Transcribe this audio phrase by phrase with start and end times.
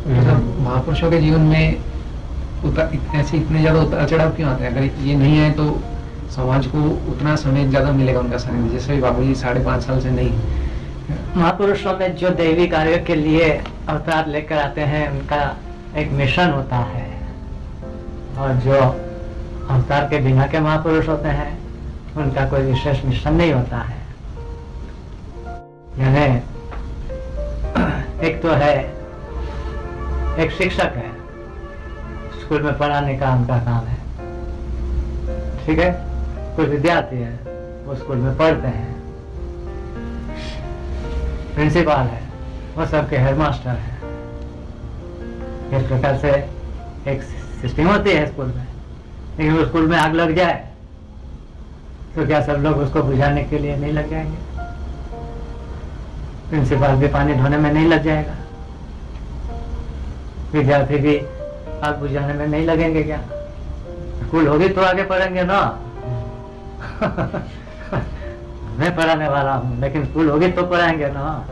[0.00, 1.80] मतलब महापुरुषों के जीवन में
[2.64, 4.70] उतर ऐसे इतने ज़्यादा उतार चढ़ाव क्यों आते हैं?
[4.70, 5.64] अगर ये नहीं है तो
[6.36, 6.78] समाज को
[7.12, 10.32] उतना समय ज़्यादा मिलेगा उनका सानिध्य, जैसे बाबू जी साढ़े पाँच साल से नहीं।
[11.36, 13.48] महापुरुषों में जो दैवी कार्य के लिए
[13.88, 15.56] अवतार लेकर आते हैं, उनका
[15.96, 17.08] एक मिशन होता है।
[18.38, 18.78] और जो
[19.70, 21.58] अवतार के बिना के महापुरुष होते हैं,
[22.16, 23.98] उनका कोई विशेष मिशन नहीं होता है।
[25.98, 26.40] यानी,
[28.26, 28.74] एक तो है
[30.40, 31.10] एक शिक्षक है।
[32.40, 33.96] स्कूल में पढ़ाने का उनका काम है।
[35.66, 35.90] ठीक है?
[36.56, 37.32] कोई विद्यार्थी है,
[37.86, 38.94] वो स्कूल में पढ़ते हैं।
[41.54, 42.22] प्रिंसिपल है,
[42.76, 43.98] वो सबके हेडमास्टर है।
[45.80, 46.30] इस प्रकार से
[47.10, 47.22] एक
[47.62, 48.66] सिस्टम होती है स्कूल में।
[49.38, 50.66] लेकिन वो स्कूल में आग लग जाए
[52.14, 54.36] तो क्या सब लोग उसको बुझाने के लिए नहीं लग जाएँगे?
[56.50, 58.34] प्रिंसिपल भी पानी धोने में नहीं लग जाएगा।
[60.52, 61.22] विद्यार्थी भी
[61.84, 63.18] आग बुझाने में नहीं लगेंगे क्या?
[64.26, 65.78] स्कूल होगी तो आगे पढ़ेंगे ना?
[68.78, 71.44] मैं पढ़ाने वाला हूँ, लेकिन स्कूल होगी तो पढ़ाएँगे ना?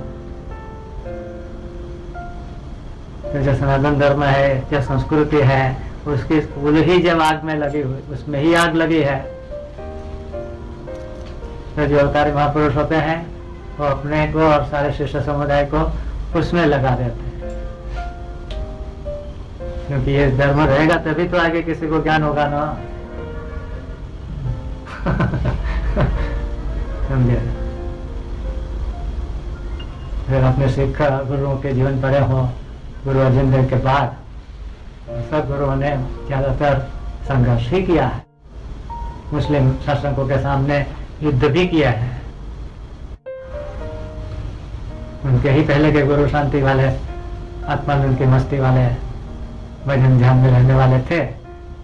[3.32, 5.76] तो जो सनातन धर्म है, जो संस्कृति है,
[6.06, 9.18] उसकी स्कूल ही जब आग में लगी हुई, उसमें ही आग लगी है।
[11.76, 13.26] तो जो अवतारी महापुरुष होते हैं,
[13.78, 15.92] वो अपने को और सारे शिष्य समुदाय को
[16.38, 17.37] उसमें लगा देते हैं।
[19.88, 22.78] क्योंकि ये धर्म रहेगा तभी तो आगे किसी को ज्ञान होगा ना।
[27.08, 27.40] समझे?
[30.28, 32.50] फिर अपने सिख गुरुओं के जीवन पड़े हो
[33.04, 34.16] गुरु अर्जुन देव के बाद
[35.30, 36.88] सब गुरुओं ने ज़्यादातर
[37.28, 38.26] संघर्ष ही किया है।
[39.32, 40.86] मुस्लिम शासकों के सामने
[41.22, 42.22] युद्ध भी किया है।
[45.24, 46.88] उनके ही पहले के गुरु शांति वाले
[47.68, 49.07] आत्मानंद की मस्ती वाले
[49.88, 51.20] भजन ध्यान में रहने वाले थे,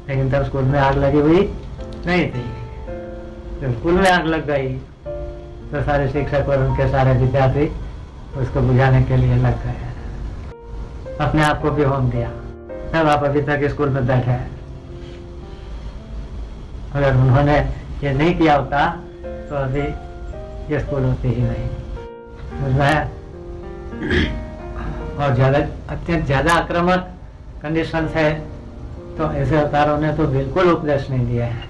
[0.09, 1.41] लेकिन तब स्कूल में आग लगी हुई
[2.07, 2.45] नहीं थी।
[3.61, 4.69] जब स्कूल में आग लग गई
[5.71, 7.67] तो सारे शिक्षक और उनके सारे विद्यार्थी
[8.41, 9.93] उसको बुझाने के लिए लग गए।
[11.21, 12.29] अपने आप को भी होम दिया।
[12.93, 14.51] तब आप अभी तक स्कूल में बैठे हैं।
[16.95, 17.57] अगर उन्होंने
[18.03, 18.87] ये नहीं किया होता
[19.23, 19.81] तो अभी
[20.73, 21.69] ये स्कूल होती ही नहीं।
[22.61, 22.95] समझ
[25.17, 25.59] और ज़्यादा,
[25.91, 27.11] अत्यंत ज़्यादा आक्रामक
[27.65, 28.41] कंडीशन है
[29.17, 31.63] तो ऐसे अवतारों ने तो बिल्कुल उपदेश नहीं दिया है।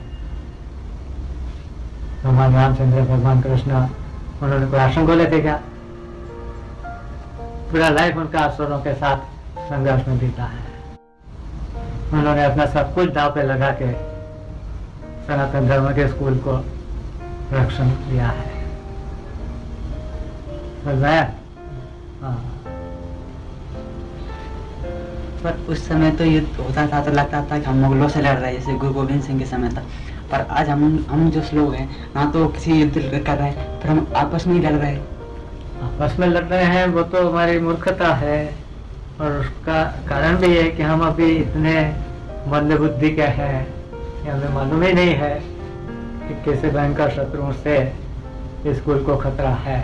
[2.25, 3.72] भगवान रामचंद्र, भगवान कृष्ण,
[4.43, 5.60] उन्होंने कोई आश्रम खोले थे क्या?
[7.71, 9.16] पूरा लाइफ उनका असुरों के साथ
[9.60, 10.65] संघर्ष में बीता है।
[12.12, 13.93] उन्होंने अपना सब कुछ दाव पे लगा के
[15.26, 16.56] सनातन धर्म के स्कूल को
[17.53, 18.50] रक्षण दिया है।
[20.84, 21.22] समझ आया?
[22.22, 22.63] हाँ।
[25.44, 28.37] पर उस समय तो युद्ध होता था तो लगता था कि हम मुगलों से लड़
[28.37, 29.82] रहे हैं, जैसे गुरु गोविंद सिंह के समय था।
[30.31, 33.91] पर आज हम हम जो लोग हैं, ना तो किसी युद्ध कर रहे हैं फिर
[33.91, 35.03] हम आपस में ही लड़ रहे हैं।
[35.82, 38.65] आपस में लड़ रहे हैं, वो तो हमारी मूर्खता है।
[39.21, 41.75] और उसका कारण भी है कि हम अभी इतने
[42.49, 43.65] मंद बुद्धि के हैं,
[44.22, 45.34] कि हमें मालूम ही नहीं है
[46.25, 47.78] कि कैसे भयंकर शत्रुओं से
[48.66, 49.81] इस स्कूल को खतरा है।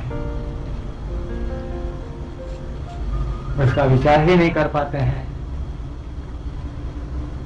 [3.64, 5.29] उसका विचार ही नहीं कर पाते हैं।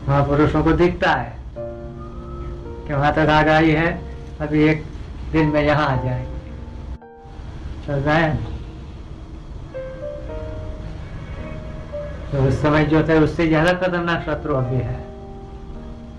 [0.09, 1.33] महापुरुषों को दिखता है
[2.87, 3.89] कि वहाँ तक आ गई है,
[4.41, 4.85] अभी एक
[5.33, 6.33] दिन में यहाँ आ जाएगी।
[7.87, 8.53] चल रहे हैं
[12.33, 14.97] तो उस समय जो थे, उससे ज़्यादा खतरनाक शत्रु अभी है।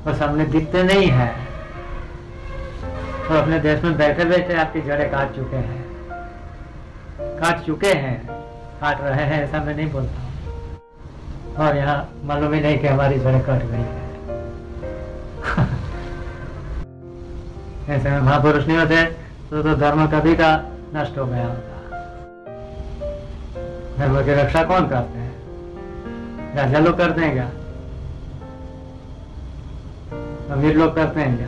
[0.05, 1.27] वो सामने दिखते नहीं है।
[3.27, 5.83] तो अपने देश में बैठे बैठे आपकी जड़ें काट चुके हैं।
[7.39, 8.17] काट चुके हैं।
[8.81, 10.24] काट रहे हैं, ऐसा मैं नहीं बोलता। हूँ।
[11.59, 14.05] और यहाँ मालूम ही नहीं कि हमारी जड़ें कट गई है।
[17.89, 19.03] ऐसे में महापुरुष नहीं होते
[19.49, 20.65] तो, तो धर्म कभी का
[20.95, 21.75] नष्ट हो गया होता।
[23.97, 25.35] धर्म की रक्षा कौन करते हैं?
[26.55, 27.51] राजा लोग करते हैं क्या?
[30.55, 31.47] अमीर लोग करते हैं क्या?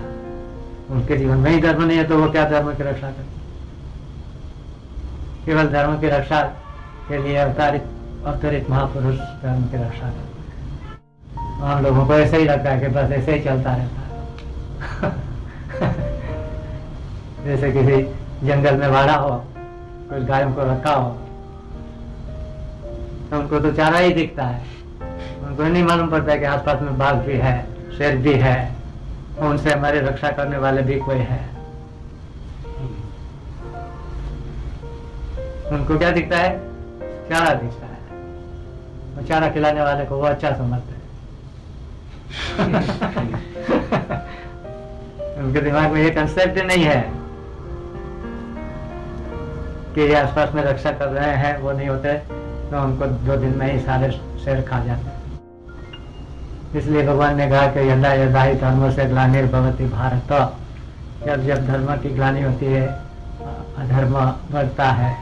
[0.95, 3.35] उनके जीवन में ही धर्म नहीं है तो वो क्या धर्म की रक्षा करते
[5.45, 6.41] केवल धर्म की रक्षा
[7.07, 7.83] के लिए अवतारित
[8.25, 10.37] अवतरित महापुरुष धर्म की रक्षा करते
[11.65, 14.07] हम लोगों को ऐसे ही लगता है कि बस ऐसे ही चलता रहता है।
[17.45, 18.01] जैसे किसी
[18.47, 19.29] जंगल में भाड़ा हो,
[20.09, 21.09] कुछ गायों को रखा हो
[23.29, 24.63] तो उनको तो चारा ही दिखता है।
[25.43, 27.55] उनको नहीं मालूम पड़ता है कि आसपास में बाघ भी है,
[27.97, 28.75] शेर भी है,
[29.39, 31.41] उनसे हमारी रक्षा करने वाले भी कोई है।
[35.71, 36.57] उनको क्या दिखता है?
[37.29, 37.86] चारा दिखता है।
[39.23, 40.97] चारा खिलाने वाले को वो अच्छा समझते हैं।
[45.37, 47.13] उनके दिमाग में ये कंसेप्ट नहीं है
[49.95, 52.37] कि ये आसपास में रक्षा कर रहे हैं, वो नहीं होते
[52.71, 55.17] तो उनको दो दिन में ही सारे शेर खा जाते
[56.79, 60.55] इसलिए भगवान ने कहा कि यदा यदा ही धर्म से ग्लानिर भवती भारत।
[61.25, 63.03] जब जब धर्म की ग्लानी होती है,
[63.77, 65.17] अधर्म बढ़ता है,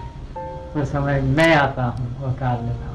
[0.75, 2.94] उस समय मैं आता हूँ, वो कार लेता हूँ।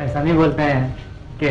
[0.00, 0.96] ऐसा नहीं बोलते हैं
[1.42, 1.50] कि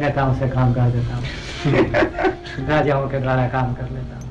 [0.00, 1.24] नेताओं से काम कर देता हूँ।
[2.68, 4.22] राजाओं के द्वारा काम कर लेता हूँ।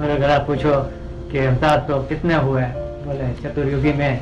[0.00, 0.72] और अगर आप पूछो
[1.32, 2.62] कि अवतार तो कितने हुए
[3.04, 4.20] बोले चतुर्युगी में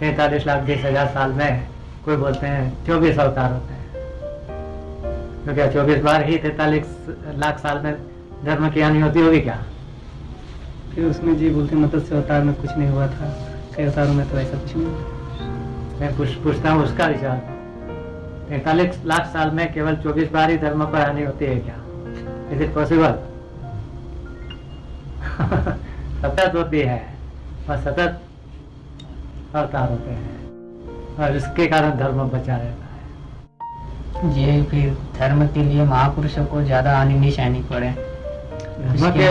[0.00, 1.66] तैतालीस लाख बीस हज़ार साल में
[2.04, 3.86] कोई बोलते हैं चौबीस अवतार होते हैं।
[5.46, 7.06] तो क्या चौबीस बार ही तैतालीस
[7.38, 7.94] लाख साल में
[8.44, 9.62] धर्म की हानि होती होगी क्या?
[10.94, 13.47] फिर उसमें जी बोलते हैं मत्स्य अवतार में कुछ नहीं हुआ था।
[13.78, 17.36] कई अवतारों में तो ऐसा कुछ नहीं मैं पूछ पूछता हूँ उसका विचार
[18.48, 21.76] तैतालीस लाख साल में केवल चौबीस बार ही धर्म पर हानि होती है क्या
[22.52, 23.14] इज़ इट पॉसिबल
[26.22, 26.98] सतत होती है
[27.70, 28.20] और सतत
[29.54, 35.84] अवतार होते हैं और इसके कारण धर्म बचा रहता है ये फिर धर्म के लिए
[35.86, 39.28] महापुरुषों को ज़्यादा हानि नहीं सहनी पड़े। धर्म के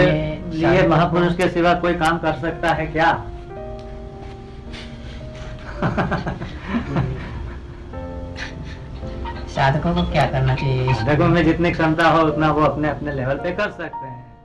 [0.57, 3.11] लिए महापुरुष के सिवा कोई काम कर सकता है क्या?
[9.49, 10.93] साधकों को क्या करना चाहिए?
[10.93, 14.36] साधकों में जितनी क्षमता हो, उतना वो अपने अपने लेवल पे कर सकते हैं।